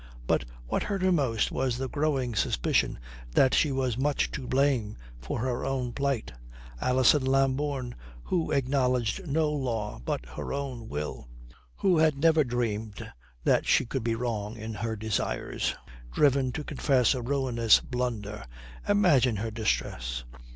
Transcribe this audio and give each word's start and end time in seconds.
But 0.25 0.45
what 0.65 0.81
hurt 0.81 1.03
her 1.03 1.11
most 1.11 1.51
was 1.51 1.77
the 1.77 1.87
growing 1.87 2.33
suspicion 2.33 2.97
that 3.35 3.53
she 3.53 3.71
was 3.71 3.99
much 3.99 4.31
to 4.31 4.47
blame 4.47 4.97
for 5.19 5.37
her 5.41 5.63
own 5.63 5.91
plight. 5.93 6.31
Alison 6.81 7.23
Lambourne, 7.23 7.93
who 8.23 8.49
acknowledged 8.49 9.27
no 9.27 9.51
law 9.51 9.99
but 10.03 10.25
her 10.25 10.53
own 10.53 10.89
will, 10.89 11.27
who 11.75 11.99
had 11.99 12.17
never 12.17 12.43
dreamed 12.43 13.13
that 13.43 13.67
she 13.67 13.85
could 13.85 14.03
be 14.03 14.15
wrong 14.15 14.57
in 14.57 14.73
her 14.73 14.95
desires, 14.95 15.75
driven 16.11 16.51
to 16.53 16.63
confess 16.63 17.13
a 17.13 17.21
ruinous 17.21 17.79
blunder! 17.79 18.45
Imagine 18.89 19.35
her 19.35 19.51
distress. 19.51 20.23